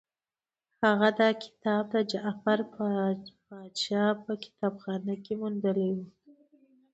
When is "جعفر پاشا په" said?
2.11-4.31